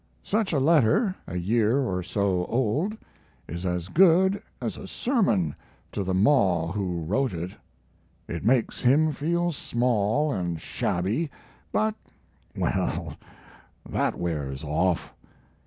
[0.23, 2.97] Such a letter a year or so old
[3.47, 5.53] is as good as a sermon
[5.91, 7.51] to the maw who wrote it.
[8.27, 11.29] It makes him feel small and shabby,
[11.71, 11.93] but
[12.55, 13.15] well,
[13.87, 15.13] that wears off.